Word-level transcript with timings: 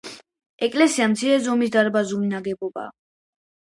ეკლესია 0.67 1.09
მცირე 1.13 1.37
ზომის 1.51 1.77
დარბაზული 1.79 2.35
ნაგებობაა. 2.35 2.93